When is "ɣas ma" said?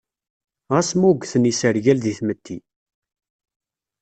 0.73-1.07